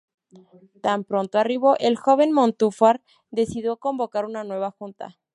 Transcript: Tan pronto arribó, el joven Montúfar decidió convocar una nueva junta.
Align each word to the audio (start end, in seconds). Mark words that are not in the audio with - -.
Tan 0.81 1.03
pronto 1.03 1.37
arribó, 1.37 1.77
el 1.77 1.95
joven 1.95 2.31
Montúfar 2.31 3.03
decidió 3.29 3.77
convocar 3.77 4.25
una 4.25 4.43
nueva 4.43 4.71
junta. 4.71 5.19